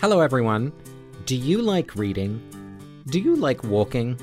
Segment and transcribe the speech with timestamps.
[0.00, 0.72] Hello, everyone.
[1.26, 2.40] Do you like reading?
[3.08, 4.14] Do you like walking?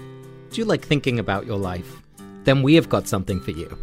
[0.50, 2.02] Do you like thinking about your life?
[2.46, 3.78] Then we have got something for you.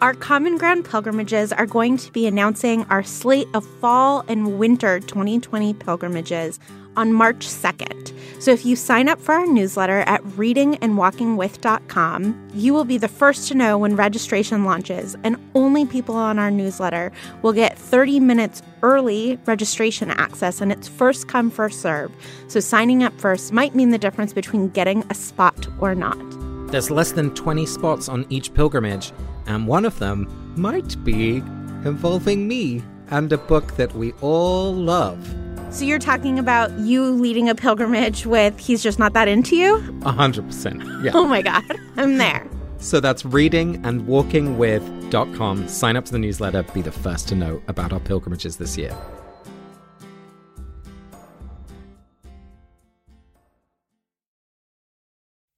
[0.00, 4.98] Our Common Ground pilgrimages are going to be announcing our slate of fall and winter
[4.98, 6.58] 2020 pilgrimages
[6.98, 8.12] on March 2nd.
[8.42, 13.48] So if you sign up for our newsletter at readingandwalkingwith.com, you will be the first
[13.48, 17.10] to know when registration launches, and only people on our newsletter
[17.42, 22.12] will get 30 minutes early registration access, and it's first come, first serve.
[22.48, 26.18] So signing up first might mean the difference between getting a spot or not.
[26.70, 29.12] There's less than 20 spots on each pilgrimage,
[29.46, 31.42] and one of them might be
[31.84, 35.47] involving me and a book that we all love.
[35.70, 39.76] So you're talking about you leading a pilgrimage with He's Just Not That Into You?
[40.02, 40.82] A hundred percent.
[41.02, 41.10] Yeah.
[41.14, 41.62] Oh my God,
[41.96, 42.46] I'm there.
[42.78, 45.68] So that's readingandwalkingwith.com.
[45.68, 48.96] Sign up to the newsletter, be the first to know about our pilgrimages this year.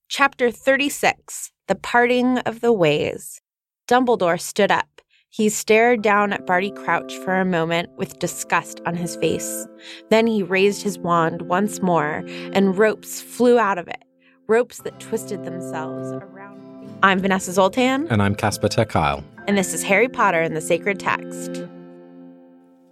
[0.08, 3.40] Chapter 36 The Parting of the Ways.
[3.86, 5.00] Dumbledore stood up.
[5.32, 9.64] He stared down at Barty Crouch for a moment with disgust on his face.
[10.10, 14.02] Then he raised his wand once more, and ropes flew out of it,
[14.48, 16.80] ropes that twisted themselves around.
[16.80, 16.88] Me.
[17.04, 18.08] I'm Vanessa Zoltan.
[18.08, 19.22] And I'm Casper ter Kuile.
[19.46, 21.62] And this is Harry Potter and the Sacred Text.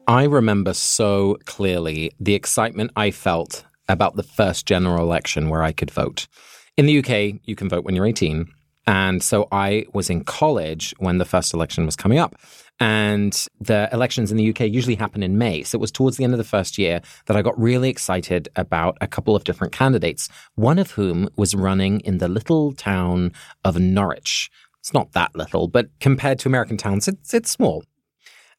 [0.07, 5.73] I remember so clearly the excitement I felt about the first general election where I
[5.73, 6.29] could vote.
[6.77, 8.47] In the UK, you can vote when you're 18.
[8.89, 12.35] And so I was in college when the first election was coming up.
[12.81, 15.63] And the elections in the UK usually happen in May.
[15.63, 18.49] So it was towards the end of the first year that I got really excited
[18.57, 23.33] about a couple of different candidates, one of whom was running in the little town
[23.63, 24.51] of Norwich.
[24.79, 27.85] It's not that little, but compared to American towns, it's, it's small.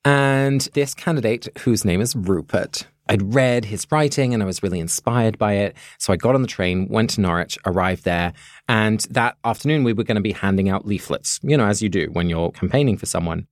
[0.05, 4.79] And this candidate, whose name is Rupert, I'd read his writing and I was really
[4.79, 5.75] inspired by it.
[5.97, 8.33] So I got on the train, went to Norwich, arrived there.
[8.67, 11.89] And that afternoon, we were going to be handing out leaflets, you know, as you
[11.89, 13.47] do when you're campaigning for someone.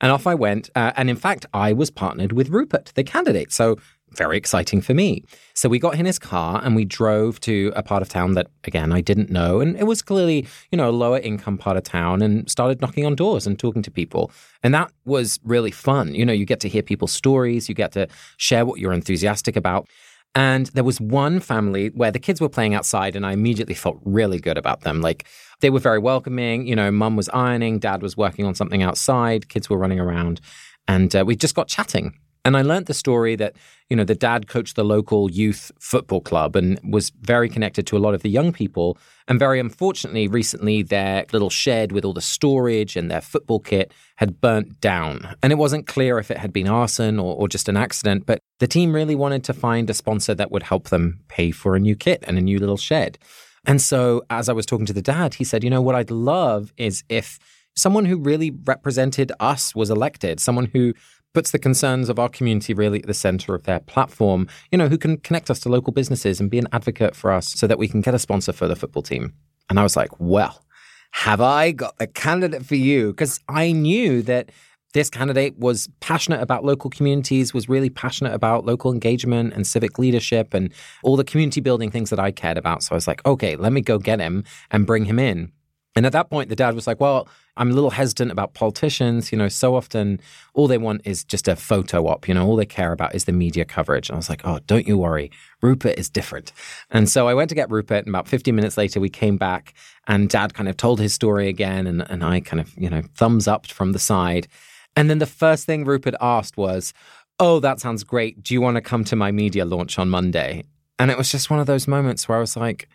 [0.00, 0.70] And off I went.
[0.74, 3.52] Uh, and in fact, I was partnered with Rupert, the candidate.
[3.52, 3.76] So
[4.16, 5.24] very exciting for me.
[5.54, 8.48] So we got in his car and we drove to a part of town that,
[8.64, 9.60] again, I didn't know.
[9.60, 13.06] And it was clearly, you know, a lower income part of town and started knocking
[13.06, 14.30] on doors and talking to people.
[14.62, 16.14] And that was really fun.
[16.14, 19.56] You know, you get to hear people's stories, you get to share what you're enthusiastic
[19.56, 19.88] about.
[20.34, 24.00] And there was one family where the kids were playing outside, and I immediately felt
[24.04, 25.02] really good about them.
[25.02, 25.28] Like
[25.60, 26.66] they were very welcoming.
[26.66, 30.40] You know, mum was ironing, dad was working on something outside, kids were running around.
[30.88, 33.54] And uh, we just got chatting and I learned the story that,
[33.88, 37.96] you know, the dad coached the local youth football club and was very connected to
[37.96, 38.98] a lot of the young people.
[39.28, 43.92] And very unfortunately, recently, their little shed with all the storage and their football kit
[44.16, 45.36] had burnt down.
[45.42, 48.40] And it wasn't clear if it had been arson or, or just an accident, but
[48.58, 51.80] the team really wanted to find a sponsor that would help them pay for a
[51.80, 53.18] new kit and a new little shed.
[53.64, 56.10] And so, as I was talking to the dad, he said, you know, what I'd
[56.10, 57.38] love is if
[57.76, 60.94] someone who really represented us was elected, someone who
[61.34, 64.88] puts the concerns of our community really at the center of their platform, you know,
[64.88, 67.78] who can connect us to local businesses and be an advocate for us so that
[67.78, 69.32] we can get a sponsor for the football team.
[69.70, 70.64] And I was like, well,
[71.12, 73.08] have I got the candidate for you?
[73.12, 74.50] Because I knew that
[74.92, 79.98] this candidate was passionate about local communities, was really passionate about local engagement and civic
[79.98, 80.72] leadership and
[81.02, 82.82] all the community building things that I cared about.
[82.82, 85.50] So I was like, okay, let me go get him and bring him in.
[85.94, 89.30] And at that point, the dad was like, Well, I'm a little hesitant about politicians.
[89.30, 90.20] You know, so often
[90.54, 92.28] all they want is just a photo op.
[92.28, 94.08] You know, all they care about is the media coverage.
[94.08, 95.30] And I was like, Oh, don't you worry.
[95.60, 96.52] Rupert is different.
[96.90, 98.06] And so I went to get Rupert.
[98.06, 99.74] And about 15 minutes later, we came back
[100.06, 101.86] and dad kind of told his story again.
[101.86, 104.48] And, and I kind of, you know, thumbs up from the side.
[104.96, 106.94] And then the first thing Rupert asked was,
[107.38, 108.42] Oh, that sounds great.
[108.42, 110.64] Do you want to come to my media launch on Monday?
[110.98, 112.88] And it was just one of those moments where I was like,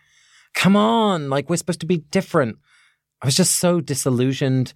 [0.56, 2.58] Come on, like we're supposed to be different
[3.22, 4.74] I was just so disillusioned,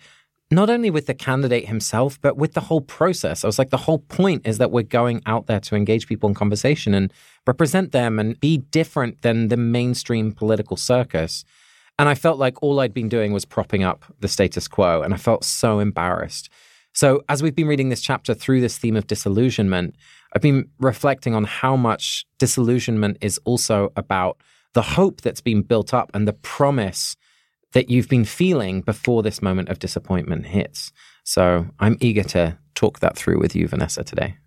[0.49, 3.43] not only with the candidate himself, but with the whole process.
[3.43, 6.27] I was like, the whole point is that we're going out there to engage people
[6.27, 7.13] in conversation and
[7.45, 11.45] represent them and be different than the mainstream political circus.
[11.99, 15.01] And I felt like all I'd been doing was propping up the status quo.
[15.01, 16.49] And I felt so embarrassed.
[16.93, 19.95] So, as we've been reading this chapter through this theme of disillusionment,
[20.33, 24.41] I've been reflecting on how much disillusionment is also about
[24.73, 27.15] the hope that's been built up and the promise
[27.73, 30.91] that you've been feeling before this moment of disappointment hits.
[31.23, 34.37] So I'm eager to talk that through with you, Vanessa, today.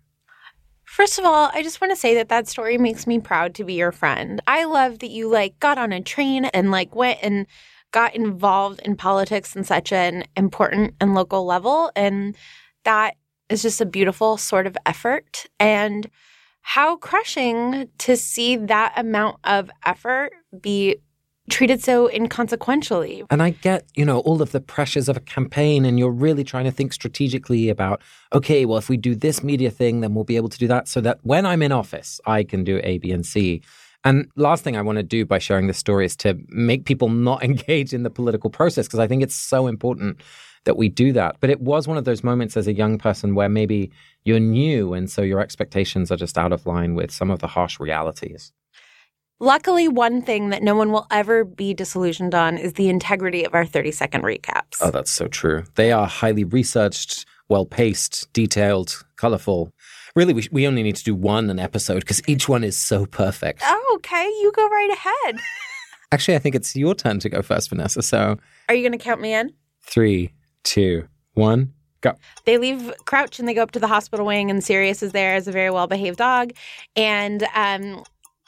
[0.85, 3.63] First of all, I just want to say that that story makes me proud to
[3.63, 4.41] be your friend.
[4.47, 7.47] I love that you like got on a train and like went and
[7.91, 12.35] got involved in politics in such an important and local level and
[12.83, 13.15] that
[13.49, 16.09] is just a beautiful sort of effort and
[16.61, 20.97] how crushing to see that amount of effort be
[21.49, 23.23] treated so inconsequentially.
[23.29, 26.43] And I get, you know, all of the pressures of a campaign, and you're really
[26.43, 28.01] trying to think strategically about,
[28.33, 30.87] okay, well, if we do this media thing, then we'll be able to do that
[30.87, 33.61] so that when I'm in office, I can do A, B, and C.
[34.03, 37.09] And last thing I want to do by sharing this story is to make people
[37.09, 40.21] not engage in the political process because I think it's so important
[40.65, 41.37] that we do that.
[41.39, 43.91] But it was one of those moments as a young person where maybe
[44.23, 47.47] you're new and so your expectations are just out of line with some of the
[47.47, 48.51] harsh realities.
[49.41, 53.53] Luckily, one thing that no one will ever be disillusioned on is the integrity of
[53.53, 54.77] our 30 second recaps.
[54.79, 55.65] Oh, that's so true.
[55.75, 59.73] They are highly researched, well paced, detailed, colorful.
[60.15, 63.05] Really, we, we only need to do one an episode because each one is so
[63.05, 63.61] perfect.
[63.65, 64.25] Oh, okay.
[64.25, 65.41] You go right ahead.
[66.13, 68.01] Actually, I think it's your turn to go first, Vanessa.
[68.01, 68.37] So,
[68.69, 69.51] are you going to count me in?
[69.81, 70.33] Three,
[70.63, 71.73] two, one.
[71.99, 72.13] Go.
[72.45, 75.35] They leave Crouch and they go up to the hospital wing, and Sirius is there
[75.35, 76.53] as a very well behaved dog.
[76.95, 78.03] And um,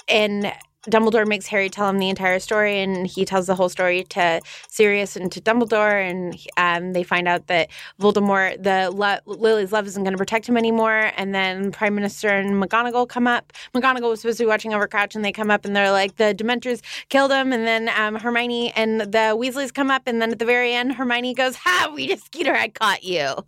[0.07, 0.53] and
[0.89, 4.41] Dumbledore makes Harry tell him the entire story, and he tells the whole story to
[4.69, 7.69] Sirius and to Dumbledore, and um, they find out that
[7.99, 11.11] Voldemort, the lo- Lily's love, isn't going to protect him anymore.
[11.17, 13.51] And then Prime Minister and McGonagall come up.
[13.73, 16.15] McGonagall was supposed to be watching over Crouch, and they come up, and they're like,
[16.15, 17.51] the Dementors killed him.
[17.51, 20.93] And then um, Hermione and the Weasleys come up, and then at the very end,
[20.93, 23.43] Hermione goes, "Ha, we just Skeeter, I caught you."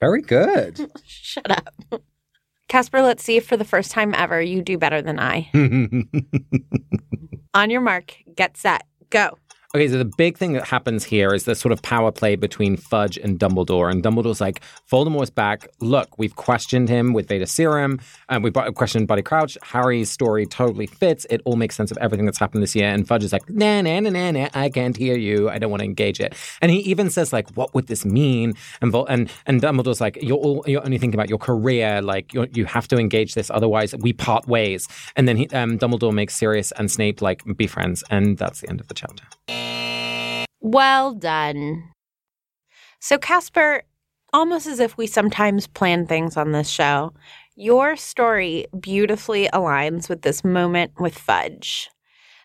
[0.00, 0.90] Very good.
[1.04, 2.02] Shut up.
[2.72, 5.50] Casper, let's see if for the first time ever you do better than I.
[7.52, 9.36] On your mark, get set, go.
[9.74, 12.76] Okay, so the big thing that happens here is the sort of power play between
[12.76, 13.90] Fudge and Dumbledore.
[13.90, 14.60] And Dumbledore's like,
[14.90, 15.66] Voldemort's back.
[15.80, 19.56] Look, we've questioned him with Veritaserum, and we've questioned Barty Crouch.
[19.62, 21.26] Harry's story totally fits.
[21.30, 22.90] It all makes sense of everything that's happened this year.
[22.90, 25.48] And Fudge is like, nah, nah, nah, nah, nah, I can't hear you.
[25.48, 26.34] I don't want to engage it.
[26.60, 28.52] And he even says, like, what would this mean?
[28.82, 32.02] And Vol- and, and Dumbledore's like, you're, all, you're only thinking about your career.
[32.02, 33.48] Like, you have to engage this.
[33.48, 34.86] Otherwise, we part ways.
[35.16, 38.04] And then he, um, Dumbledore makes Sirius and Snape, like, be friends.
[38.10, 39.24] And that's the end of the chapter.
[40.60, 41.90] Well done.
[43.00, 43.82] So, Casper,
[44.32, 47.12] almost as if we sometimes plan things on this show,
[47.56, 51.90] your story beautifully aligns with this moment with Fudge.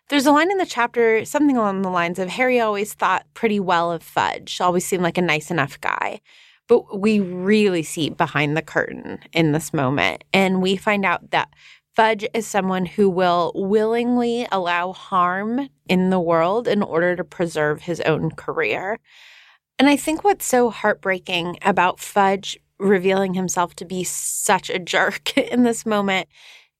[0.10, 3.60] There's a line in the chapter, something along the lines of Harry always thought pretty
[3.60, 6.22] well of Fudge, always seemed like a nice enough guy.
[6.68, 10.24] But we really see behind the curtain in this moment.
[10.34, 11.50] And we find out that
[11.98, 17.82] Fudge is someone who will willingly allow harm in the world in order to preserve
[17.82, 19.00] his own career.
[19.80, 25.36] And I think what's so heartbreaking about Fudge revealing himself to be such a jerk
[25.40, 26.30] in this moment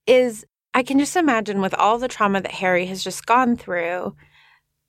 [0.06, 4.14] is I can just imagine with all the trauma that Harry has just gone through,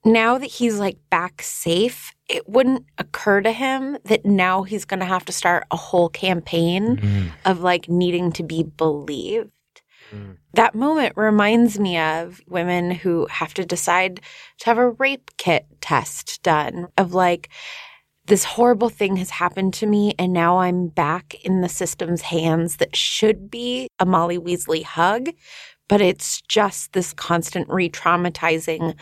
[0.06, 5.00] now that he's like back safe, it wouldn't occur to him that now he's going
[5.00, 7.28] to have to start a whole campaign mm-hmm.
[7.46, 9.50] of like needing to be believed.
[10.12, 10.38] Mm.
[10.54, 14.22] That moment reminds me of women who have to decide
[14.60, 17.50] to have a rape kit test done of like,
[18.26, 22.78] this horrible thing has happened to me, and now I'm back in the system's hands
[22.78, 25.30] that should be a Molly Weasley hug,
[25.88, 28.94] but it's just this constant re traumatizing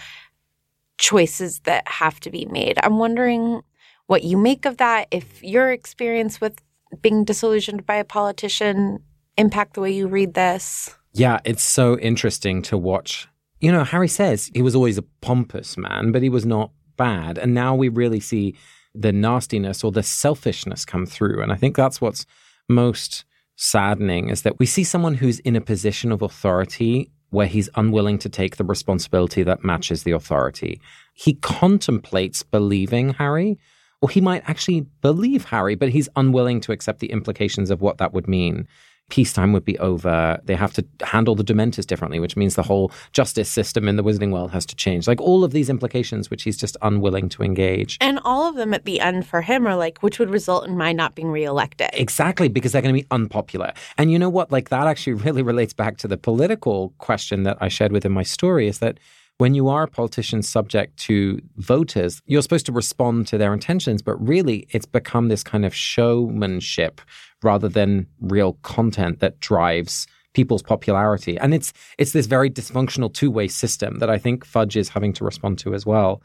[0.98, 2.78] choices that have to be made.
[2.82, 3.62] I'm wondering
[4.06, 6.62] what you make of that, if your experience with
[7.02, 9.00] being disillusioned by a politician
[9.38, 10.97] impact the way you read this?
[11.18, 13.28] Yeah, it's so interesting to watch.
[13.60, 17.40] You know, Harry says he was always a pompous man, but he was not bad.
[17.40, 18.56] And now we really see
[18.94, 21.42] the nastiness or the selfishness come through.
[21.42, 22.28] And I think that's what's
[22.70, 23.26] most
[23.56, 28.20] saddening is that we see someone who's in a position of authority where he's unwilling
[28.20, 30.80] to take the responsibility that matches the authority.
[31.14, 33.58] He contemplates believing Harry,
[34.02, 37.98] or he might actually believe Harry, but he's unwilling to accept the implications of what
[37.98, 38.68] that would mean
[39.10, 40.40] peacetime would be over.
[40.44, 44.04] They have to handle the Dementors differently, which means the whole justice system in the
[44.04, 45.08] Wizarding world has to change.
[45.08, 47.98] Like all of these implications, which he's just unwilling to engage.
[48.02, 50.78] And all of them at the end for him are like, which would result in
[50.78, 51.90] my not being reelected.
[51.94, 53.74] Exactly, because they're going to be unpopular.
[53.98, 54.52] And you know what?
[54.52, 58.24] Like that actually really relates back to the political question that I shared within my
[58.24, 59.00] story is that
[59.38, 64.02] when you are a politician subject to voters, you're supposed to respond to their intentions,
[64.02, 67.02] but really it's become this kind of showmanship
[67.44, 71.38] rather than real content that drives people's popularity.
[71.38, 75.24] And it's it's this very dysfunctional two-way system that I think Fudge is having to
[75.24, 76.22] respond to as well.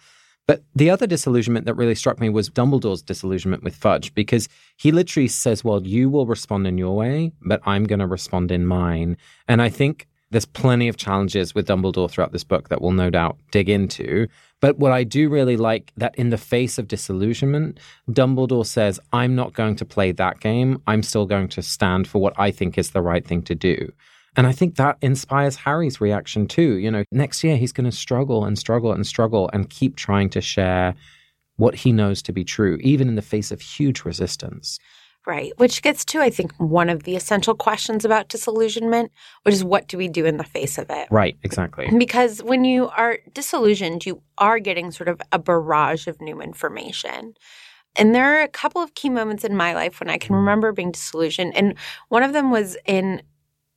[0.47, 4.90] But the other disillusionment that really struck me was Dumbledore's disillusionment with Fudge because he
[4.90, 8.66] literally says, Well, you will respond in your way, but I'm going to respond in
[8.66, 9.16] mine.
[9.47, 13.11] And I think There's plenty of challenges with Dumbledore throughout this book that we'll no
[13.11, 14.27] doubt dig into.
[14.61, 17.79] But what I do really like that in the face of disillusionment,
[18.11, 20.81] Dumbledore says, I'm not going to play that game.
[20.87, 23.93] I'm still going to stand for what I think is the right thing to do.
[24.35, 26.79] And I think that inspires Harry's reaction too.
[26.79, 30.31] You know, next year he's going to struggle and struggle and struggle and keep trying
[30.31, 30.95] to share
[31.57, 34.79] what he knows to be true, even in the face of huge resistance.
[35.25, 35.52] Right.
[35.57, 39.12] Which gets to, I think, one of the essential questions about disillusionment,
[39.45, 41.07] which is what do we do in the face of it?
[41.12, 41.88] Right, exactly.
[41.97, 47.35] Because when you are disillusioned, you are getting sort of a barrage of new information.
[47.95, 50.73] And there are a couple of key moments in my life when I can remember
[50.73, 51.57] being disillusioned.
[51.57, 51.75] And
[52.09, 53.23] one of them was in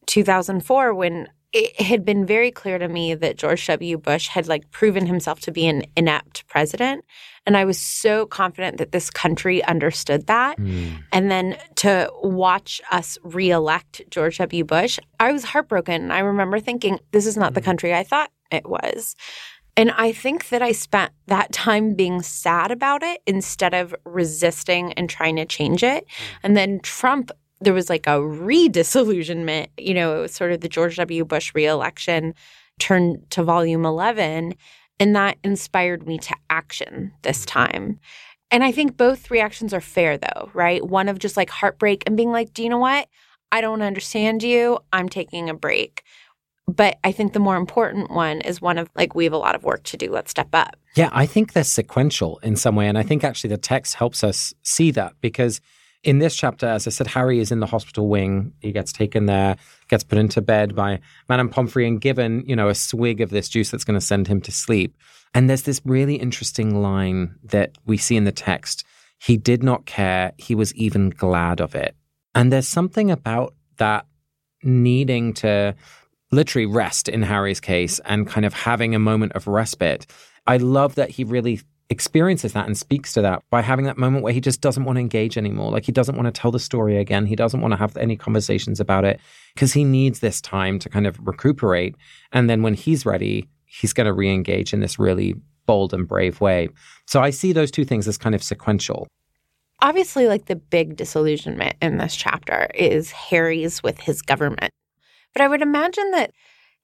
[0.08, 3.98] 2004 when it had been very clear to me that George W.
[3.98, 7.06] Bush had like proven himself to be an inept president.
[7.46, 10.58] And I was so confident that this country understood that.
[10.58, 11.04] Mm.
[11.12, 14.64] And then to watch us reelect George W.
[14.64, 16.12] Bush, I was heartbroken.
[16.12, 17.66] I remember thinking, this is not the hmm.
[17.66, 19.16] country I thought it was.
[19.78, 24.94] And I think that I spent that time being sad about it instead of resisting
[24.94, 26.06] and trying to change it.
[26.08, 26.38] Hmm.
[26.44, 27.32] And then Trump
[27.62, 31.24] there was like a re-disillusionment, you know, it was sort of the George W.
[31.26, 32.34] Bush reelection
[32.80, 34.56] turned to volume 11.
[35.00, 37.60] And that inspired me to action this mm-hmm.
[37.60, 38.00] time.
[38.52, 40.86] And I think both reactions are fair though, right?
[40.86, 43.08] One of just like heartbreak and being like, do you know what?
[43.52, 44.80] I don't understand you.
[44.94, 46.04] I'm taking a break.
[46.68, 49.56] But I think the more important one is one of like, we have a lot
[49.56, 50.12] of work to do.
[50.12, 50.76] Let's step up.
[50.96, 52.88] Yeah, I think they're sequential in some way.
[52.88, 55.62] And I think actually the text helps us see that because
[56.06, 58.54] in this chapter, as I said, Harry is in the hospital wing.
[58.60, 59.58] He gets taken there,
[59.88, 63.50] gets put into bed by Madame Pomfrey and given, you know, a swig of this
[63.50, 64.96] juice that's going to send him to sleep.
[65.34, 68.86] And there's this really interesting line that we see in the text.
[69.18, 70.32] He did not care.
[70.38, 71.96] He was even glad of it.
[72.36, 74.06] And there's something about that
[74.62, 75.76] needing to
[76.32, 80.06] literally rest in Harry's case and kind of having a moment of respite.
[80.46, 84.24] I love that he really experiences that and speaks to that by having that moment
[84.24, 85.72] where he just doesn't want to engage anymore.
[85.72, 87.26] Like he doesn't want to tell the story again.
[87.26, 89.20] He doesn't want to have any conversations about it
[89.54, 91.96] because he needs this time to kind of recuperate.
[92.32, 96.08] And then when he's ready, he's going to re engage in this really bold and
[96.08, 96.70] brave way.
[97.06, 99.08] So I see those two things as kind of sequential.
[99.82, 104.72] Obviously, like the big disillusionment in this chapter is Harry's with his government.
[105.34, 106.32] But I would imagine that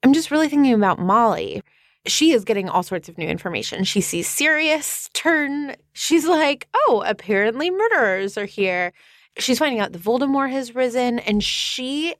[0.03, 1.63] I'm just really thinking about Molly
[2.05, 3.83] she is getting all sorts of new information.
[3.83, 5.75] She sees Sirius turn.
[5.93, 8.93] She's like, oh, apparently murderers are here.
[9.37, 11.19] She's finding out the Voldemort has risen.
[11.19, 12.15] And she,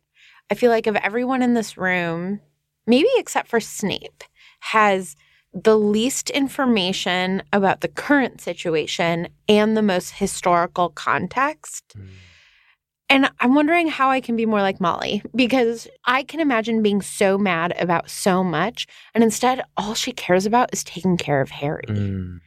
[0.50, 2.40] I feel like, of everyone in this room,
[2.86, 4.24] maybe except for Snape,
[4.60, 5.16] has
[5.54, 11.96] the least information about the current situation and the most historical context.
[11.98, 12.08] Mm.
[13.12, 17.02] And I'm wondering how I can be more like Molly because I can imagine being
[17.02, 18.88] so mad about so much.
[19.14, 21.84] And instead, all she cares about is taking care of Harry.
[21.90, 22.40] Mm.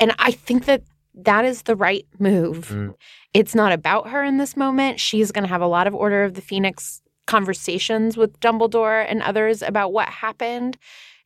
[0.00, 0.82] And I think that
[1.14, 2.70] that is the right move.
[2.70, 2.94] Mm.
[3.32, 4.98] It's not about her in this moment.
[4.98, 9.22] She's going to have a lot of Order of the Phoenix conversations with Dumbledore and
[9.22, 10.78] others about what happened.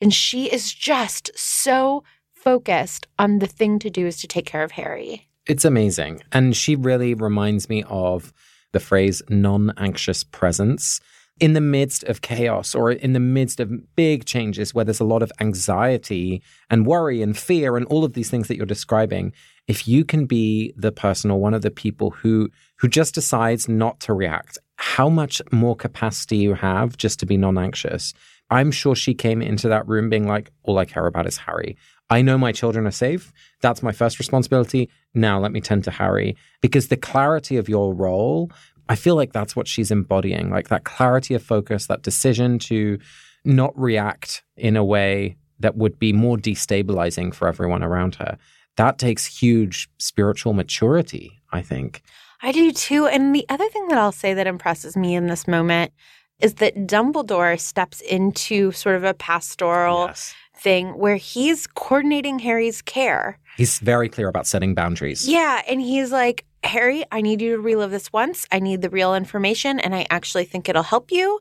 [0.03, 2.05] And she is just so
[2.35, 5.31] focused on the thing to do is to take care of Harry.
[5.47, 6.23] It's amazing.
[6.31, 8.35] And she really reminds me of
[8.77, 11.01] the phrase non anxious presence.
[11.39, 15.05] In the midst of chaos or in the midst of big changes where there's a
[15.05, 19.35] lot of anxiety and worry and fear and all of these things that you're describing
[19.69, 23.69] if you can be the person or one of the people who who just decides
[23.69, 28.15] not to react how much more capacity you have just to be non-anxious?
[28.51, 31.77] I'm sure she came into that room being like all i care about is harry
[32.11, 33.33] I know my children are safe.
[33.63, 34.89] That's my first responsibility.
[35.15, 36.37] Now let me tend to Harry.
[36.61, 38.51] Because the clarity of your role,
[38.89, 42.99] I feel like that's what she's embodying like that clarity of focus, that decision to
[43.45, 48.39] not react in a way that would be more destabilizing for everyone around her.
[48.77, 52.03] That takes huge spiritual maturity, I think.
[52.43, 53.07] I do too.
[53.07, 55.93] And the other thing that I'll say that impresses me in this moment
[56.39, 62.83] is that Dumbledore steps into sort of a pastoral yes thing where he's coordinating Harry's
[62.83, 63.39] care.
[63.57, 65.29] He's very clear about setting boundaries.
[65.29, 65.63] Yeah.
[65.69, 68.47] And he's like, Harry, I need you to relive this once.
[68.51, 71.39] I need the real information, and I actually think it'll help you.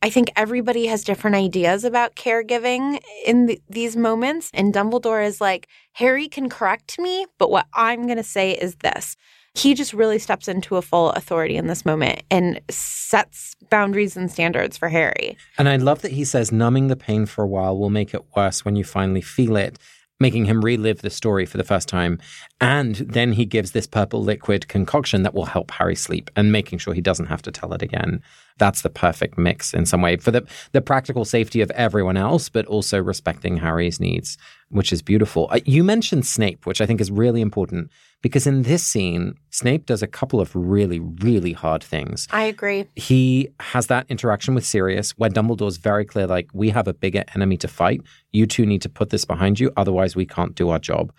[0.00, 4.50] I think everybody has different ideas about caregiving in the, these moments.
[4.54, 8.76] And Dumbledore is like, Harry can correct me, but what I'm going to say is
[8.76, 9.16] this
[9.58, 14.30] he just really steps into a full authority in this moment and sets boundaries and
[14.30, 15.36] standards for Harry.
[15.58, 18.24] And I love that he says numbing the pain for a while will make it
[18.36, 19.78] worse when you finally feel it,
[20.20, 22.18] making him relive the story for the first time.
[22.60, 26.78] And then he gives this purple liquid concoction that will help Harry sleep and making
[26.78, 28.22] sure he doesn't have to tell it again.
[28.58, 32.48] that's the perfect mix in some way for the the practical safety of everyone else,
[32.48, 34.36] but also respecting Harry's needs,
[34.68, 35.48] which is beautiful.
[35.50, 37.90] Uh, you mentioned Snape, which I think is really important
[38.22, 42.26] because in this scene, Snape does a couple of really, really hard things.
[42.30, 42.86] I agree.
[42.96, 47.24] He has that interaction with Sirius where Dumbledore's very clear, like, we have a bigger
[47.34, 48.02] enemy to fight.
[48.32, 51.12] You two need to put this behind you, otherwise we can't do our job.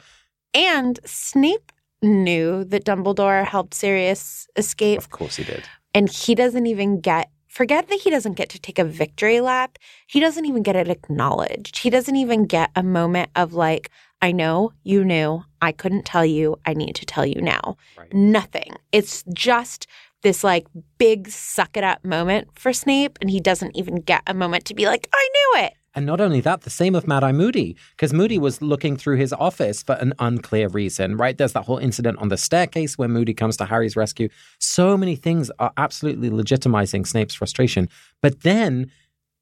[0.54, 4.98] And Snape knew that Dumbledore helped Sirius escape.
[4.98, 5.64] Of course he did.
[5.94, 9.78] And he doesn't even get forget that he doesn't get to take a victory lap.
[10.08, 11.80] He doesn't even get it acknowledged.
[11.80, 13.90] He doesn't even get a moment of like,
[14.22, 15.44] I know you knew.
[15.62, 16.58] I couldn't tell you.
[16.66, 17.78] I need to tell you now.
[17.98, 18.14] Right.
[18.14, 18.76] Nothing.
[18.92, 19.88] It's just
[20.22, 23.18] this like big suck it up moment for Snape.
[23.22, 25.74] And he doesn't even get a moment to be like, I knew it.
[25.96, 29.18] And not only that, the same of Mad Eye Moody, because Moody was looking through
[29.18, 31.36] his office for an unclear reason, right?
[31.38, 34.30] There's that whole incident on the staircase where Moody comes to Harry's rescue.
[34.60, 37.90] So many things are absolutely legitimizing Snape's frustration.
[38.22, 38.92] But then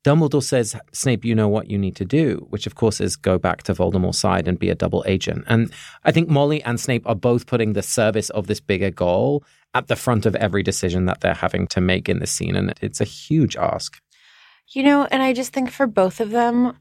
[0.04, 3.38] Dumbledore says, Snape, you know what you need to do, which of course is go
[3.38, 5.44] back to Voldemort's side and be a double agent.
[5.48, 5.72] And
[6.06, 9.88] I think Molly and Snape are both putting the service of this bigger goal at
[9.88, 12.56] the front of every decision that they're having to make in this scene.
[12.56, 14.01] And it's a huge ask.
[14.70, 16.77] You know, and I just think for both of them,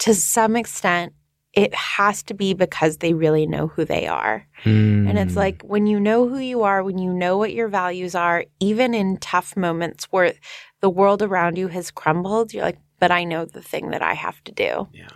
[0.00, 1.12] to some extent,
[1.54, 4.46] it has to be because they really know who they are.
[4.64, 5.08] Mm.
[5.08, 8.14] And it's like when you know who you are, when you know what your values
[8.14, 10.32] are, even in tough moments where
[10.80, 14.14] the world around you has crumbled, you're like, but I know the thing that I
[14.14, 14.88] have to do.
[14.92, 15.08] Yeah.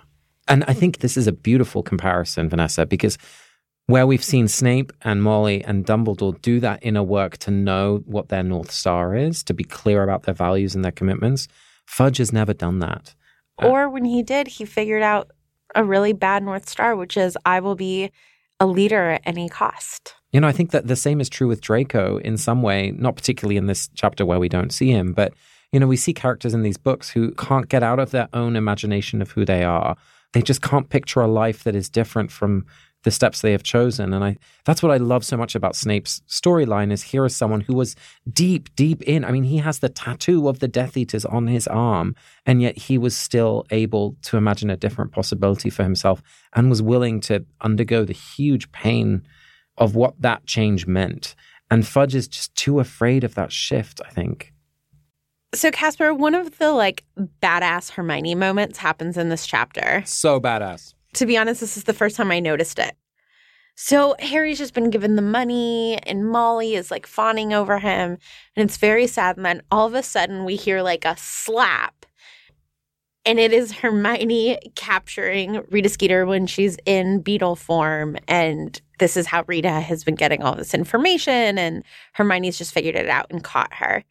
[0.49, 3.17] And I think this is a beautiful comparison, Vanessa, because
[3.87, 8.29] where we've seen Snape and Molly and Dumbledore do that inner work to know what
[8.29, 11.49] their North Star is, to be clear about their values and their commitments,
[11.87, 13.15] Fudge has never done that.
[13.63, 15.31] Uh, Or when he did, he figured out
[15.77, 18.11] a really bad North Star, which is I will be
[18.59, 20.15] a leader at any cost.
[20.33, 23.15] You know, I think that the same is true with Draco in some way, not
[23.15, 25.35] particularly in this chapter where we don't see him, but,
[25.73, 28.57] you know, we see characters in these books who can't get out of their own
[28.57, 29.97] imagination of who they are.
[30.33, 32.67] They just can't picture a life that is different from
[33.07, 34.13] the steps they have chosen.
[34.13, 37.61] And I that's what I love so much about Snape's storyline is here is someone
[37.61, 37.95] who was
[38.29, 39.25] deep, deep in.
[39.25, 42.77] I mean, he has the tattoo of the Death Eaters on his arm, and yet
[42.77, 46.21] he was still able to imagine a different possibility for himself
[46.53, 49.23] and was willing to undergo the huge pain
[49.79, 51.37] of what that change meant.
[51.71, 54.53] And Fudge is just too afraid of that shift, I think.
[55.55, 57.05] So, Casper, one of the like
[57.41, 60.03] badass Hermione moments happens in this chapter.
[60.07, 60.96] So badass.
[61.17, 62.95] To be honest, this is the first time I noticed it.
[63.75, 68.19] So, Harry's just been given the money, and Molly is like fawning over him,
[68.55, 69.37] and it's very sad.
[69.37, 72.07] And then all of a sudden, we hear like a slap,
[73.25, 78.17] and it is Hermione capturing Rita Skeeter when she's in beetle form.
[78.29, 82.95] And this is how Rita has been getting all this information, and Hermione's just figured
[82.95, 84.05] it out and caught her.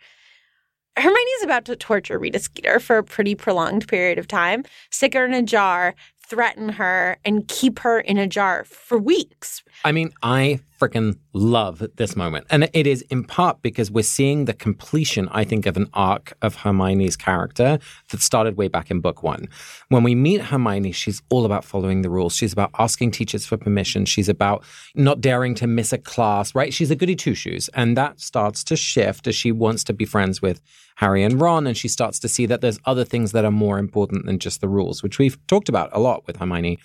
[0.98, 5.26] Hermione's about to torture Rita Skeeter for a pretty prolonged period of time, stick her
[5.26, 5.94] in a jar,
[6.29, 9.63] threaten her, and keep her in a jar for weeks.
[9.83, 12.45] I mean, I freaking love this moment.
[12.49, 16.33] And it is in part because we're seeing the completion, I think, of an arc
[16.41, 17.79] of Hermione's character
[18.11, 19.47] that started way back in book one.
[19.89, 22.35] When we meet Hermione, she's all about following the rules.
[22.35, 24.05] She's about asking teachers for permission.
[24.05, 24.63] She's about
[24.95, 26.73] not daring to miss a class, right?
[26.73, 27.69] She's a goody two shoes.
[27.73, 30.61] And that starts to shift as she wants to be friends with
[30.97, 31.67] Harry and Ron.
[31.67, 34.61] And she starts to see that there's other things that are more important than just
[34.61, 36.79] the rules, which we've talked about a lot with Hermione.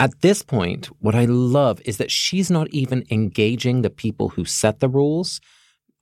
[0.00, 4.44] At this point, what I love is that she's not even engaging the people who
[4.44, 5.40] set the rules,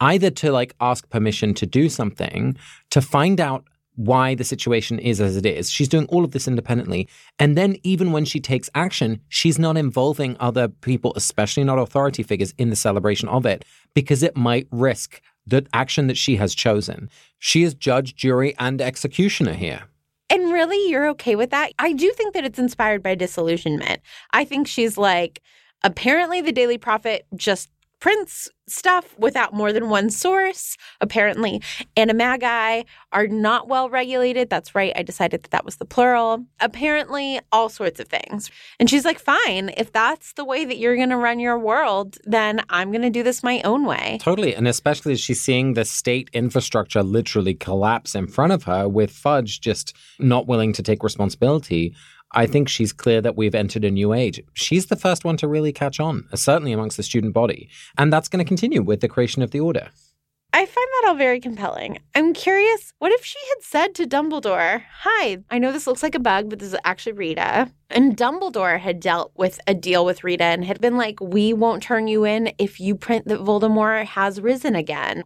[0.00, 2.56] either to like ask permission to do something,
[2.90, 5.70] to find out why the situation is as it is.
[5.70, 7.09] She's doing all of this independently.
[7.38, 12.22] And then even when she takes action, she's not involving other people, especially not authority
[12.22, 16.54] figures, in the celebration of it, because it might risk the action that she has
[16.54, 17.09] chosen.
[17.38, 19.85] She is judge, jury, and executioner here.
[20.28, 21.72] And really, you're okay with that?
[21.78, 24.00] I do think that it's inspired by disillusionment.
[24.32, 25.40] I think she's like,
[25.84, 30.76] apparently, the Daily Prophet just prints stuff without more than one source.
[31.00, 31.62] Apparently,
[31.96, 34.50] animagi are not well regulated.
[34.50, 34.92] That's right.
[34.96, 36.44] I decided that that was the plural.
[36.61, 38.50] Apparently, all sorts of things.
[38.80, 42.18] And she's like, fine, if that's the way that you're going to run your world,
[42.24, 44.18] then I'm going to do this my own way.
[44.20, 44.54] Totally.
[44.54, 49.11] And especially as she's seeing the state infrastructure literally collapse in front of her with
[49.11, 51.94] Fudge just not willing to take responsibility.
[52.37, 54.42] I think she's clear that we've entered a new age.
[54.53, 57.70] She's the first one to really catch on, certainly amongst the student body.
[57.96, 59.88] And that's going to continue with the creation of the order.
[60.53, 61.99] I find that all very compelling.
[62.14, 66.14] I'm curious, what if she had said to Dumbledore, Hi, I know this looks like
[66.14, 67.72] a bug, but this is actually Rita.
[67.88, 71.83] And Dumbledore had dealt with a deal with Rita and had been like, We won't
[71.83, 75.25] turn you in if you print that Voldemort has risen again.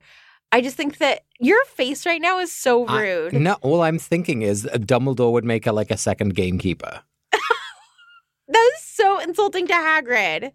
[0.52, 3.32] I just think that your face right now is so I- rude.
[3.34, 7.02] no, all I'm thinking is Dumbledore would make her like a second gamekeeper.
[8.48, 10.50] That is so insulting to Hagrid.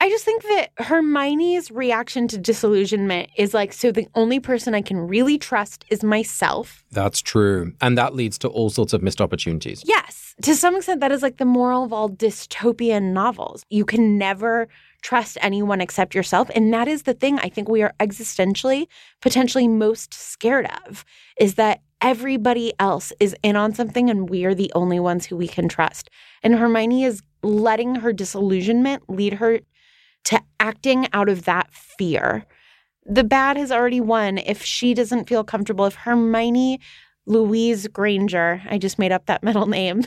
[0.00, 4.82] I just think that Hermione's reaction to disillusionment is like, so the only person I
[4.82, 6.84] can really trust is myself.
[6.90, 7.72] That's true.
[7.80, 9.82] And that leads to all sorts of missed opportunities.
[9.86, 13.62] Yes, to some extent, that is like the moral of all dystopian novels.
[13.70, 14.68] You can never
[15.06, 16.50] trust anyone except yourself.
[16.52, 18.88] And that is the thing I think we are existentially,
[19.22, 21.04] potentially most scared of
[21.38, 25.36] is that everybody else is in on something and we are the only ones who
[25.36, 26.10] we can trust.
[26.42, 29.60] And Hermione is letting her disillusionment lead her
[30.24, 32.44] to acting out of that fear.
[33.04, 35.86] The bad has already won if she doesn't feel comfortable.
[35.86, 36.80] If Hermione
[37.26, 40.02] Louise Granger, I just made up that middle name,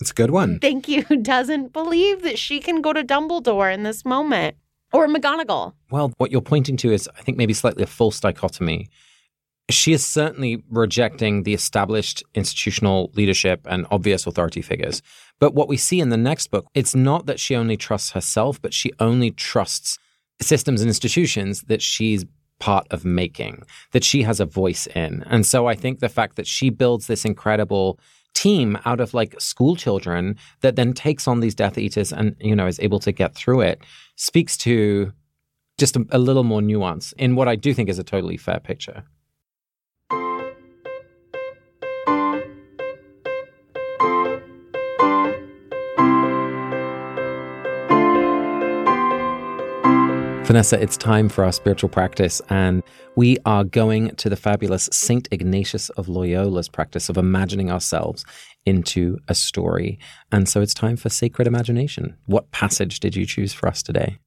[0.00, 0.58] It's a good one.
[0.58, 4.56] thank you, doesn't believe that she can go to Dumbledore in this moment.
[4.92, 5.72] Or McGonagall.
[5.90, 8.90] Well, what you're pointing to is, I think, maybe slightly a false dichotomy.
[9.70, 15.00] She is certainly rejecting the established institutional leadership and obvious authority figures.
[15.40, 18.60] But what we see in the next book, it's not that she only trusts herself,
[18.60, 19.98] but she only trusts
[20.42, 22.26] systems and institutions that she's
[22.58, 25.24] part of making, that she has a voice in.
[25.26, 27.98] And so I think the fact that she builds this incredible
[28.34, 32.56] team out of like school children that then takes on these Death Eaters and, you
[32.56, 33.82] know, is able to get through it
[34.16, 35.12] speaks to
[35.78, 38.60] just a, a little more nuance in what I do think is a totally fair
[38.60, 39.04] picture.
[50.52, 52.82] Vanessa, it's time for our spiritual practice, and
[53.16, 58.26] we are going to the fabulous Saint Ignatius of Loyola's practice of imagining ourselves
[58.66, 59.98] into a story.
[60.30, 62.18] And so it's time for sacred imagination.
[62.26, 64.18] What passage did you choose for us today?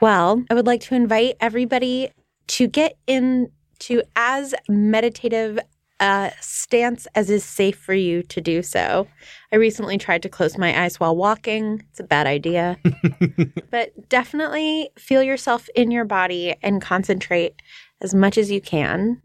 [0.00, 2.08] Well, I would like to invite everybody
[2.46, 5.58] to get into as meditative
[6.02, 9.06] a stance as is safe for you to do so.
[9.52, 11.84] I recently tried to close my eyes while walking.
[11.90, 12.76] It's a bad idea.
[13.70, 17.54] but definitely feel yourself in your body and concentrate
[18.00, 19.22] as much as you can.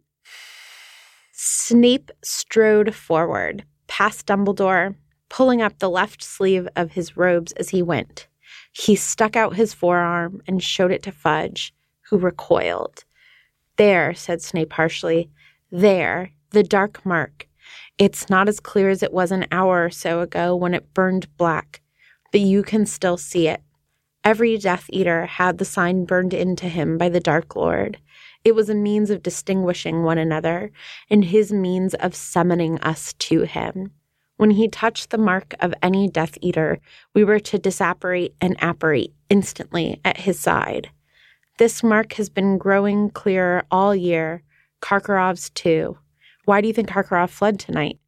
[1.33, 4.95] Snape strode forward, past Dumbledore,
[5.29, 8.27] pulling up the left sleeve of his robes as he went.
[8.71, 13.03] He stuck out his forearm and showed it to Fudge, who recoiled.
[13.77, 15.31] There, said Snape harshly.
[15.71, 17.47] There, the dark mark.
[17.97, 21.27] It's not as clear as it was an hour or so ago when it burned
[21.37, 21.81] black,
[22.31, 23.61] but you can still see it.
[24.23, 27.97] Every Death Eater had the sign burned into him by the Dark Lord.
[28.43, 30.71] It was a means of distinguishing one another,
[31.09, 33.91] and his means of summoning us to him.
[34.37, 36.79] When he touched the mark of any Death Eater,
[37.13, 40.89] we were to disapparate and apparate instantly at his side.
[41.57, 44.43] This mark has been growing clearer all year,
[44.81, 45.97] Karkaroff's too.
[46.47, 47.99] Why do you think Karkaroff fled tonight?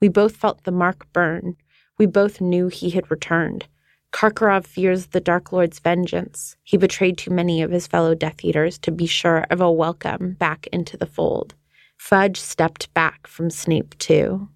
[0.00, 1.56] We both felt the mark burn.
[1.98, 3.66] We both knew he had returned.
[4.12, 6.56] Karkaroff fears the Dark Lord's vengeance.
[6.62, 10.34] He betrayed too many of his fellow Death Eaters to be sure of a welcome
[10.34, 11.56] back into the fold.
[11.96, 14.48] Fudge stepped back from Snape, too.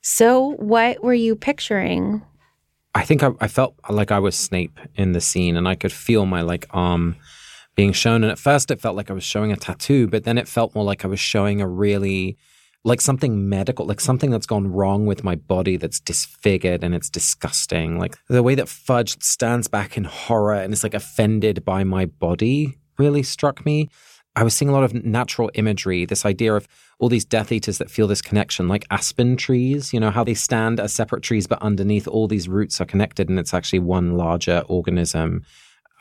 [0.00, 2.22] So, what were you picturing?
[2.94, 5.92] I think I, I felt like I was Snape in the scene, and I could
[5.92, 7.16] feel my like arm
[7.74, 8.22] being shown.
[8.22, 10.74] And at first, it felt like I was showing a tattoo, but then it felt
[10.74, 12.36] more like I was showing a really
[12.84, 17.08] like something medical, like something that's gone wrong with my body that's disfigured and it's
[17.08, 17.98] disgusting.
[17.98, 22.06] Like the way that Fudge stands back in horror and is like offended by my
[22.06, 23.88] body really struck me.
[24.34, 26.66] I was seeing a lot of natural imagery, this idea of
[26.98, 30.34] all these Death Eaters that feel this connection, like aspen trees, you know, how they
[30.34, 34.16] stand as separate trees, but underneath all these roots are connected and it's actually one
[34.16, 35.44] larger organism.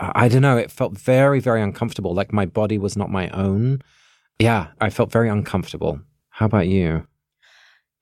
[0.01, 3.81] I don't know, it felt very, very uncomfortable, like my body was not my own.
[4.39, 6.01] Yeah, I felt very uncomfortable.
[6.29, 7.05] How about you?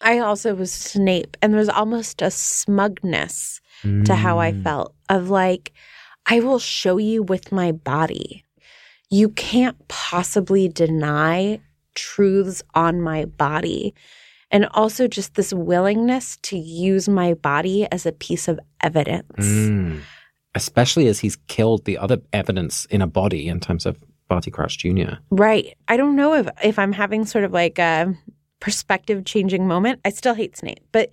[0.01, 3.59] I also was Snape, and there was almost a smugness
[4.05, 4.63] to how I Mm.
[4.63, 5.73] felt of like,
[6.25, 8.43] I will show you with my body.
[9.09, 11.59] You can't possibly deny
[11.95, 13.93] truths on my body.
[14.51, 19.45] And also just this willingness to use my body as a piece of evidence.
[19.45, 20.01] Mm.
[20.59, 24.77] Especially as he's killed the other evidence in a body in terms of Barty Crouch
[24.77, 25.13] Jr.
[25.31, 25.65] Right.
[25.87, 28.13] I don't know if if I'm having sort of like a
[28.59, 29.99] perspective changing moment.
[30.05, 31.09] I still hate Snape, but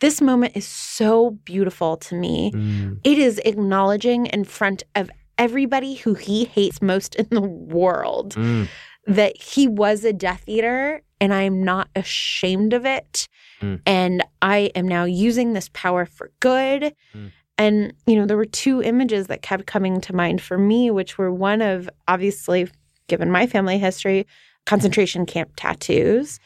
[0.00, 2.52] this moment is so beautiful to me.
[2.54, 3.00] Mm.
[3.04, 8.68] It is acknowledging in front of everybody who he hates most in the world Mm.
[9.06, 13.28] that he was a Death Eater and I am not ashamed of it.
[13.60, 13.80] Mm.
[13.86, 16.94] And I am now using this power for good.
[17.14, 17.32] Mm.
[17.60, 21.18] And, you know, there were two images that kept coming to mind for me, which
[21.18, 22.66] were one of obviously
[23.06, 24.26] given my family history,
[24.64, 26.40] concentration camp tattoos.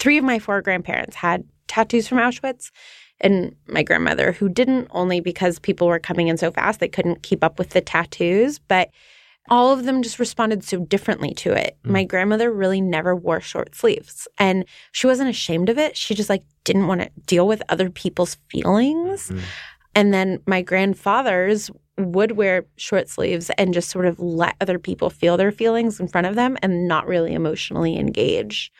[0.00, 2.72] Three of my four grandparents had tattoos from Auschwitz.
[3.20, 7.22] And my grandmother, who didn't only because people were coming in so fast they couldn't
[7.22, 8.90] keep up with the tattoos, but
[9.50, 11.76] all of them just responded so differently to it.
[11.84, 11.90] Mm.
[11.90, 15.96] My grandmother really never wore short sleeves and she wasn't ashamed of it.
[15.96, 19.30] She just like didn't want to deal with other people's feelings.
[19.30, 19.40] Mm.
[19.98, 25.10] And then my grandfathers would wear short sleeves and just sort of let other people
[25.10, 28.70] feel their feelings in front of them and not really emotionally engage.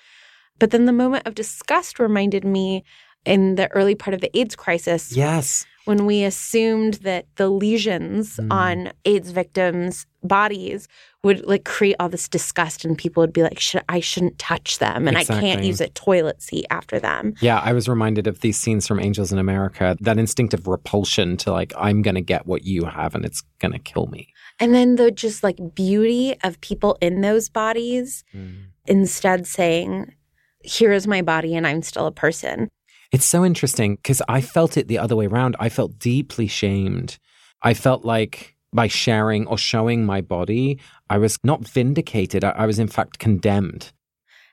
[0.61, 2.85] But then the moment of disgust reminded me
[3.24, 5.16] in the early part of the AIDS crisis.
[5.16, 5.66] Yes.
[5.88, 8.53] When we assumed that the lesions mm.
[8.53, 10.87] on AIDS victims' bodies
[11.24, 14.81] would like create all this disgust and people would be like, Should, I shouldn't touch
[14.81, 15.37] them and exactly.
[15.51, 17.33] I can't use a toilet seat after them.
[17.40, 21.53] Yeah, I was reminded of these scenes from Angels in America, that instinctive repulsion to
[21.53, 24.29] like, I'm going to get what you have and it's going to kill me.
[24.61, 28.64] And then the just like beauty of people in those bodies mm.
[28.85, 30.14] instead saying,
[30.62, 32.68] Here is my body and I'm still a person.
[33.11, 35.57] It's so interesting because I felt it the other way around.
[35.59, 37.18] I felt deeply shamed.
[37.62, 42.44] I felt like by sharing or showing my body, I was not vindicated.
[42.44, 43.92] I, I was, in fact, condemned.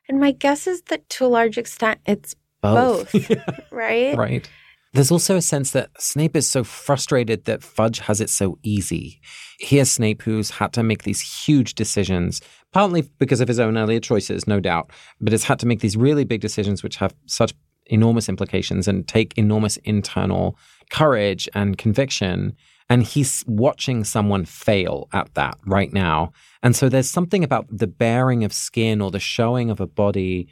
[0.07, 3.31] And my guess is that to a large extent, it's both, both
[3.71, 4.15] right?
[4.15, 4.49] Right.
[4.93, 9.19] There's also a sense that Snape is so frustrated that Fudge has it so easy.
[9.59, 12.39] Here's Snape who's had to make these huge decisions,
[12.71, 15.97] partly because of his own earlier choices, no doubt, but has had to make these
[15.97, 17.53] really big decisions which have such
[17.87, 20.57] enormous implications and take enormous internal
[20.89, 22.55] courage and conviction.
[22.89, 26.31] And he's watching someone fail at that right now.
[26.61, 30.47] And so there's something about the baring of skin or the showing of a body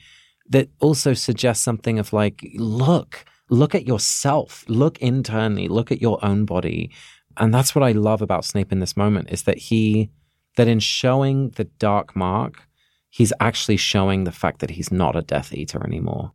[0.50, 6.24] that also suggests something of like, look, look at yourself, look internally, look at your
[6.26, 6.92] own body.
[7.38, 10.10] And that's what I love about Snape in this moment is that he,
[10.58, 12.68] that in showing the dark mark,
[13.10, 16.32] he's actually showing the fact that he's not a Death Eater anymore.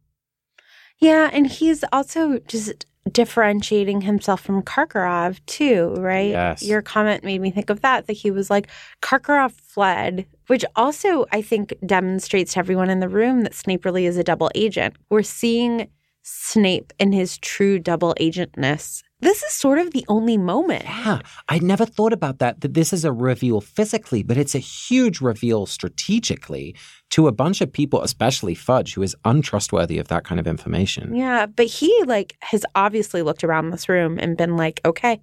[0.99, 6.31] Yeah, and he's also just differentiating himself from Karkaroff too, right?
[6.31, 6.63] Yes.
[6.63, 8.69] Your comment made me think of that, that he was like,
[9.01, 14.07] Karkaroff fled, which also I think demonstrates to everyone in the room that Snape really
[14.07, 14.97] is a double agent.
[15.11, 15.89] We're seeing
[16.23, 20.85] Snape in his true double agentness this is sort of the only moment.
[20.85, 24.61] Yeah, I never thought about that, that this is a reveal physically, but it's a
[24.61, 26.77] huge reveal strategically
[27.11, 31.15] to a bunch of people, especially Fudge, who is untrustworthy of that kind of information.
[31.15, 35.21] Yeah, but he like has obviously looked around this room and been like, okay.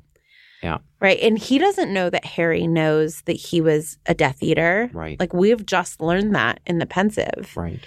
[0.64, 0.80] Yeah.
[1.00, 1.20] Right.
[1.22, 4.90] And he doesn't know that Harry knows that he was a Death Eater.
[4.94, 5.20] Right.
[5.20, 7.54] Like we've just learned that in the Pensieve.
[7.56, 7.80] Right.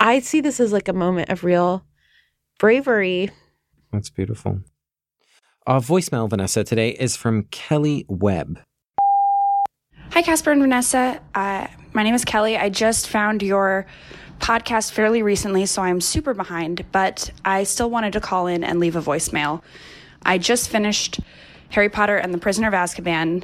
[0.00, 1.84] I see this as like a moment of real
[2.58, 3.30] bravery.
[3.92, 4.60] That's beautiful.
[5.66, 8.60] Our voicemail, Vanessa, today is from Kelly Webb.
[10.12, 11.20] Hi, Casper and Vanessa.
[11.34, 12.56] Uh, my name is Kelly.
[12.56, 13.84] I just found your
[14.38, 18.78] podcast fairly recently, so I'm super behind, but I still wanted to call in and
[18.78, 19.60] leave a voicemail.
[20.22, 21.18] I just finished
[21.70, 23.42] Harry Potter and the Prisoner of Azkaban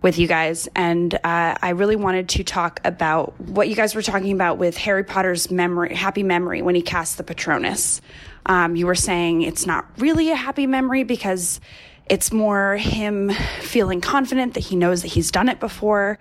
[0.00, 4.02] with you guys, and uh, I really wanted to talk about what you guys were
[4.02, 8.00] talking about with Harry Potter's memory, happy memory when he cast the Patronus.
[8.46, 11.60] Um, you were saying it's not really a happy memory because
[12.06, 13.30] it's more him
[13.60, 16.18] feeling confident that he knows that he's done it before,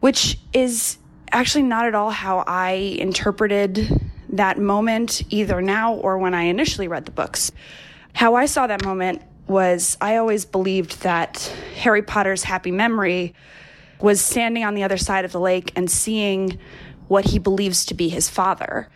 [0.00, 0.98] which is
[1.30, 6.88] actually not at all how I interpreted that moment, either now or when I initially
[6.88, 7.52] read the books.
[8.14, 13.34] How I saw that moment was I always believed that Harry Potter's happy memory
[14.00, 16.58] was standing on the other side of the lake and seeing
[17.08, 18.88] what he believes to be his father.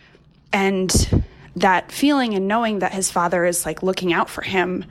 [0.52, 1.24] And
[1.56, 4.84] that feeling and knowing that his father is like looking out for him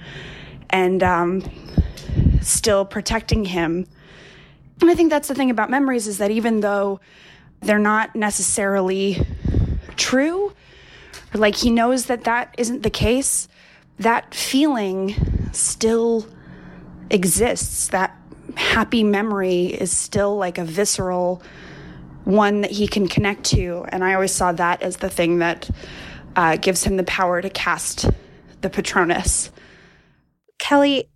[0.69, 1.43] and um,
[2.41, 3.85] still protecting him.
[4.81, 6.99] And I think that's the thing about memories is that even though
[7.61, 9.25] they're not necessarily
[9.95, 10.53] true,
[11.33, 13.47] like he knows that that isn't the case,
[13.99, 15.15] that feeling
[15.53, 16.27] still
[17.09, 17.89] exists.
[17.89, 18.17] That
[18.55, 21.41] happy memory is still like a visceral
[22.23, 23.85] one that he can connect to.
[23.89, 25.69] And I always saw that as the thing that
[26.35, 28.09] uh, gives him the power to cast
[28.61, 29.51] the Patronus.
[30.59, 31.09] Kelly,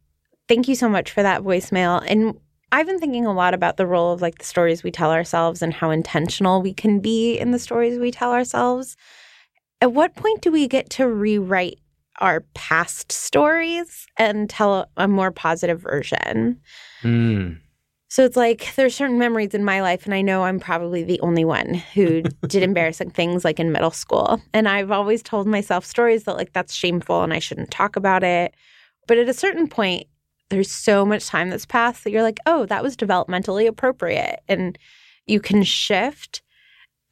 [0.47, 2.03] thank you so much for that voicemail.
[2.07, 2.37] And
[2.71, 5.61] I've been thinking a lot about the role of like the stories we tell ourselves
[5.61, 8.95] and how intentional we can be in the stories we tell ourselves.
[9.81, 11.79] At what point do we get to rewrite
[12.19, 16.59] our past stories and tell a more positive version?
[17.01, 17.59] Mm.
[18.11, 21.19] So it's like there's certain memories in my life, and I know I'm probably the
[21.21, 24.41] only one who did embarrassing things like in middle school.
[24.51, 28.23] And I've always told myself stories that like that's shameful and I shouldn't talk about
[28.23, 28.55] it.
[29.07, 30.07] But at a certain point,
[30.49, 34.39] there's so much time that's passed that you're like, oh, that was developmentally appropriate.
[34.47, 34.77] And
[35.27, 36.41] you can shift.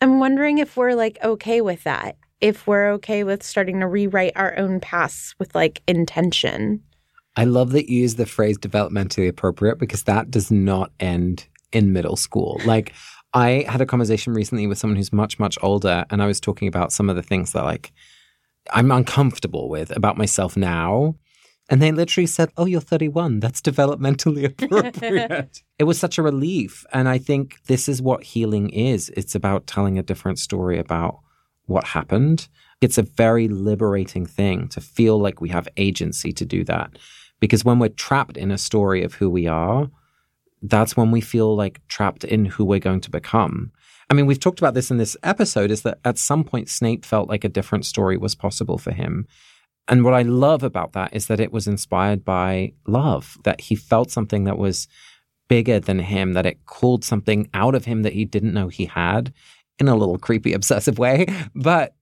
[0.02, 2.18] I'm wondering if we're like okay with that.
[2.42, 6.82] If we're okay with starting to rewrite our own pasts with like intention.
[7.38, 11.94] I love that you use the phrase developmentally appropriate because that does not end in
[11.94, 12.60] middle school.
[12.66, 12.94] Like,
[13.34, 16.68] I had a conversation recently with someone who's much, much older, and I was talking
[16.68, 17.94] about some of the things that, like,
[18.72, 21.16] I'm uncomfortable with about myself now.
[21.70, 23.40] And they literally said, Oh, you're 31.
[23.40, 25.64] That's developmentally appropriate.
[25.78, 26.86] it was such a relief.
[26.92, 31.20] And I think this is what healing is it's about telling a different story about
[31.66, 32.48] what happened.
[32.80, 36.98] It's a very liberating thing to feel like we have agency to do that.
[37.40, 39.90] Because when we're trapped in a story of who we are,
[40.62, 43.72] that's when we feel like trapped in who we're going to become.
[44.10, 47.06] I mean, we've talked about this in this episode is that at some point Snape
[47.06, 49.28] felt like a different story was possible for him.
[49.88, 53.76] And what I love about that is that it was inspired by love, that he
[53.76, 54.88] felt something that was
[55.48, 58.86] bigger than him, that it called something out of him that he didn't know he
[58.86, 59.34] had
[59.80, 61.28] in a little creepy, obsessive way.
[61.56, 61.94] But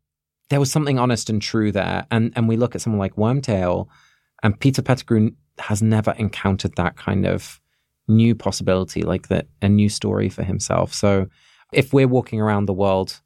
[0.50, 2.06] there was something honest and true there.
[2.12, 3.88] And and we look at someone like Wormtail,
[4.46, 7.60] and Peter Pettigrew has never encountered that kind of
[8.08, 10.94] new possibility, like that a new story for himself.
[10.94, 11.26] So
[11.74, 13.22] if we're walking around the world,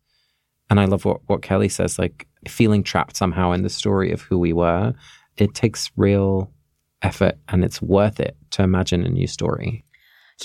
[0.70, 4.22] and I love what, what Kelly says, like feeling trapped somehow in the story of
[4.22, 4.94] who we were,
[5.36, 6.54] it takes real
[7.02, 9.84] effort and it's worth it to imagine a new story.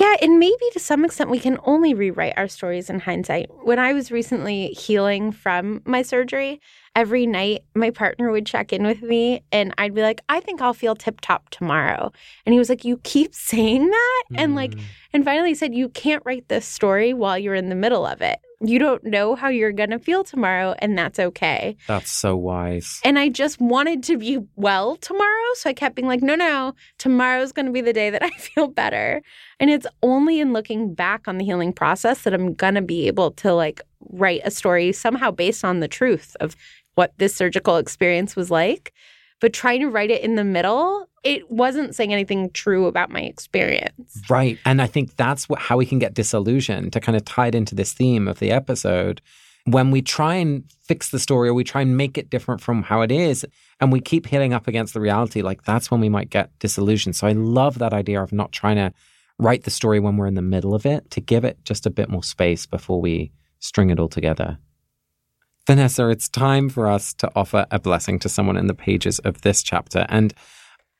[0.00, 3.48] Yeah, and maybe to some extent we can only rewrite our stories in hindsight.
[3.62, 6.60] When I was recently healing from my surgery,
[6.94, 10.60] every night my partner would check in with me and I'd be like, I think
[10.60, 12.12] I'll feel tip top tomorrow.
[12.46, 14.22] And he was like, You keep saying that?
[14.32, 14.36] Mm.
[14.38, 14.82] And like, mm.
[15.12, 18.22] and finally he said, You can't write this story while you're in the middle of
[18.22, 21.76] it you don't know how you're going to feel tomorrow, and that's okay.
[21.86, 23.00] That's so wise.
[23.04, 25.54] And I just wanted to be well tomorrow.
[25.54, 28.30] So I kept being like, no, no, tomorrow's going to be the day that I
[28.30, 29.22] feel better.
[29.60, 33.06] And it's only in looking back on the healing process that I'm going to be
[33.06, 33.80] able to like
[34.10, 36.56] write a story somehow based on the truth of
[36.94, 38.92] what this surgical experience was like.
[39.40, 43.22] But trying to write it in the middle it wasn't saying anything true about my
[43.22, 44.20] experience.
[44.28, 44.58] Right.
[44.66, 47.54] And I think that's what, how we can get disillusioned to kind of tie it
[47.54, 49.22] into this theme of the episode.
[49.64, 52.82] When we try and fix the story or we try and make it different from
[52.82, 53.46] how it is,
[53.80, 57.16] and we keep hitting up against the reality, like that's when we might get disillusioned.
[57.16, 58.92] So I love that idea of not trying to
[59.38, 61.90] write the story when we're in the middle of it, to give it just a
[61.90, 64.58] bit more space before we string it all together.
[65.66, 69.40] Vanessa, it's time for us to offer a blessing to someone in the pages of
[69.40, 70.04] this chapter.
[70.10, 70.34] And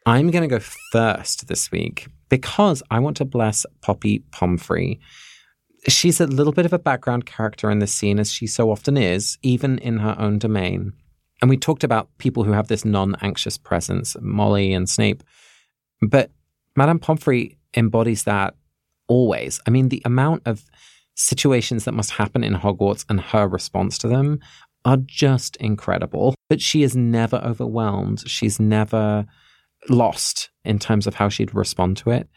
[0.07, 5.00] I'm going to go first this week because I want to bless Poppy Pomfrey.
[5.87, 8.96] She's a little bit of a background character in this scene, as she so often
[8.96, 10.94] is, even in her own domain.
[11.42, 15.22] And we talked about people who have this non anxious presence, Molly and Snape.
[16.00, 16.31] But
[16.74, 18.55] Madame Pomfrey embodies that
[19.09, 19.61] always.
[19.66, 20.64] I mean, the amount of
[21.14, 24.40] situations that must happen in Hogwarts and her response to them
[24.85, 26.35] are just incredible.
[26.48, 28.29] But she is never overwhelmed.
[28.29, 29.24] She's never
[29.88, 32.29] lost in terms of how she'd respond to it.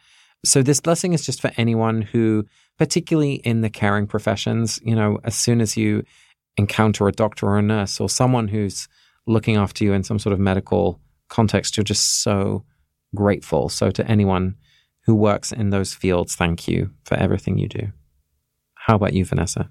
[0.46, 2.46] So this blessing is just for anyone who,
[2.78, 6.04] particularly in the caring professions, you know, as soon as you
[6.58, 8.88] encounter a doctor or a nurse or someone who's
[9.26, 12.64] looking after you in some sort of medical context, you're just so
[13.16, 13.70] grateful.
[13.70, 14.56] So to anyone
[15.06, 17.92] who works in those fields, thank you for everything you do.
[18.88, 19.70] How about you, Vanessa?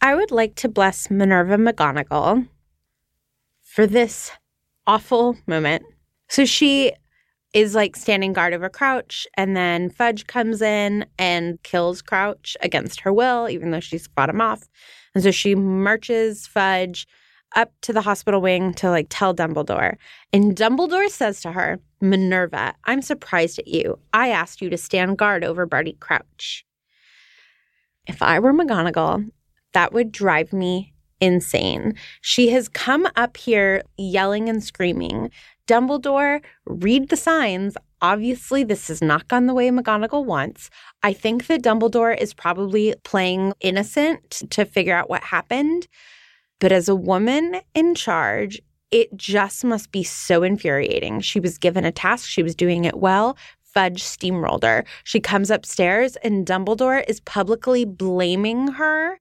[0.00, 2.46] I would like to bless Minerva McGonagall
[3.62, 4.30] for this
[4.86, 5.82] awful moment
[6.28, 6.92] so she
[7.54, 13.00] is like standing guard over Crouch, and then Fudge comes in and kills Crouch against
[13.00, 14.68] her will, even though she's fought him off.
[15.14, 17.06] And so she marches Fudge
[17.56, 19.96] up to the hospital wing to like tell Dumbledore.
[20.34, 23.98] And Dumbledore says to her, Minerva, I'm surprised at you.
[24.12, 26.66] I asked you to stand guard over Barty Crouch.
[28.08, 29.30] If I were McGonagall,
[29.74, 31.94] that would drive me insane.
[32.20, 35.30] She has come up here yelling and screaming
[35.68, 37.76] Dumbledore, read the signs.
[38.00, 40.70] Obviously, this has not gone the way McGonagall wants.
[41.02, 45.86] I think that Dumbledore is probably playing innocent to figure out what happened.
[46.58, 51.20] But as a woman in charge, it just must be so infuriating.
[51.20, 53.36] She was given a task, she was doing it well.
[53.78, 54.84] Fudge steamrolled her.
[55.04, 59.20] She comes upstairs, and Dumbledore is publicly blaming her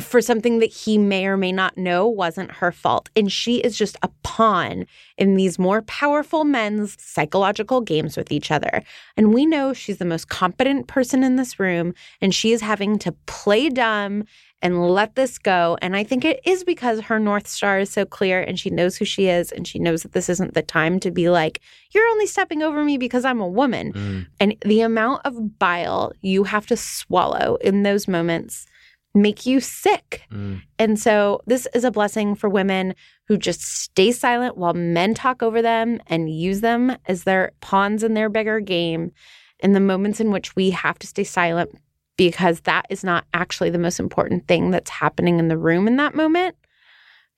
[0.00, 3.08] for something that he may or may not know wasn't her fault.
[3.14, 4.84] And she is just a pawn
[5.16, 8.82] in these more powerful men's psychological games with each other.
[9.16, 12.98] And we know she's the most competent person in this room, and she is having
[12.98, 14.24] to play dumb
[14.62, 15.76] and let this go.
[15.82, 18.96] And I think it is because her North Star is so clear and she knows
[18.96, 21.60] who she is and she knows that this isn't the time to be like,
[21.90, 23.92] you're only stepping over me because I'm a woman.
[23.92, 24.26] Mm.
[24.38, 28.66] And the amount of bile you have to swallow in those moments
[29.14, 30.22] make you sick.
[30.32, 30.62] Mm.
[30.78, 32.94] And so this is a blessing for women
[33.26, 38.02] who just stay silent while men talk over them and use them as their pawns
[38.02, 39.12] in their bigger game
[39.58, 41.76] in the moments in which we have to stay silent
[42.16, 45.96] because that is not actually the most important thing that's happening in the room in
[45.96, 46.56] that moment.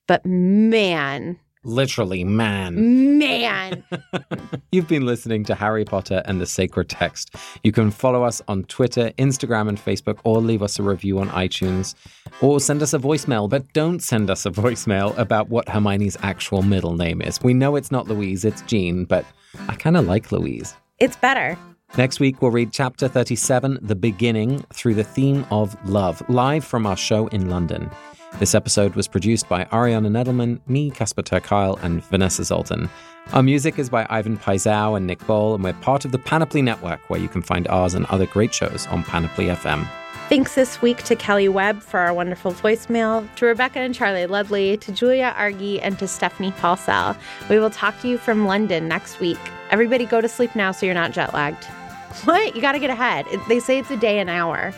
[0.06, 3.18] But man, Literally, man.
[3.18, 3.82] man,
[4.72, 7.34] You've been listening to Harry Potter and the Sacred Text.
[7.62, 11.30] You can follow us on Twitter, Instagram, and Facebook, or leave us a review on
[11.30, 11.94] iTunes,
[12.42, 13.48] or send us a voicemail.
[13.48, 17.40] But don't send us a voicemail about what Hermione's actual middle name is.
[17.42, 19.24] We know it's not Louise, it's Jean, but
[19.66, 20.74] I kind of like Louise.
[20.98, 21.56] it's better.
[21.96, 26.86] Next week, we'll read chapter 37, The Beginning, through the theme of love, live from
[26.86, 27.88] our show in London.
[28.40, 32.90] This episode was produced by Ariana Nedelman, me, Casper ter Kuile, and Vanessa Zoltan.
[33.32, 36.62] Our music is by Ivan Paisau and Nick Ball, and we're part of the Panoply
[36.62, 39.86] Network, where you can find ours and other great shows on Panoply FM.
[40.28, 44.76] Thanks this week to Kelly Webb for our wonderful voicemail, to Rebecca and Charlie Ludley,
[44.78, 47.16] to Julia Argy, and to Stephanie Paulsell.
[47.48, 49.38] We will talk to you from London next week.
[49.70, 51.68] Everybody go to sleep now so you're not jet lagged.
[52.24, 52.54] What?
[52.54, 53.26] You got to get ahead.
[53.30, 54.72] It- they say it's a day an hour.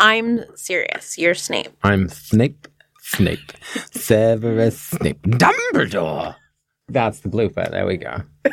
[0.00, 1.18] I'm serious.
[1.18, 1.72] You're Snape.
[1.82, 2.68] I'm Snape,
[3.00, 3.52] Snape,
[3.90, 6.36] Severus Snape, Dumbledore.
[6.88, 7.68] That's the blooper.
[7.70, 8.22] There we go.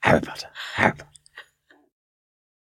[0.00, 1.06] Harry Potter, Harry Potter.